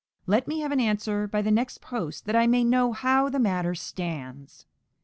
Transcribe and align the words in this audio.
Let 0.25 0.47
me 0.47 0.61
have 0.61 0.71
an 0.71 0.79
answer 0.79 1.27
by 1.27 1.43
the 1.43 1.51
next 1.51 1.79
post, 1.79 2.25
that 2.25 2.35
I 2.35 2.47
may 2.47 2.63
know 2.63 2.91
how 2.91 3.29
the 3.29 3.37
matter 3.37 3.75
stands." 3.75 4.65